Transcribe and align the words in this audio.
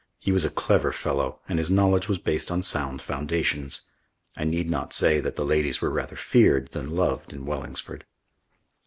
He 0.17 0.31
was 0.31 0.43
a 0.43 0.49
clever 0.49 0.91
fellow 0.91 1.41
and 1.47 1.59
his 1.59 1.69
knowledge 1.69 2.09
was 2.09 2.17
based 2.17 2.49
on 2.49 2.63
sound 2.63 3.03
foundations. 3.03 3.83
I 4.35 4.45
need 4.45 4.67
not 4.67 4.93
say 4.93 5.19
that 5.19 5.35
the 5.35 5.45
ladies 5.45 5.79
were 5.79 5.91
rather 5.91 6.15
feared 6.15 6.69
than 6.71 6.95
loved 6.95 7.33
in 7.33 7.45
Wellingsford. 7.45 8.07